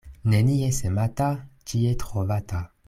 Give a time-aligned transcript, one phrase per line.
[0.33, 1.29] Nenie semata,
[1.73, 2.67] ĉie trovata.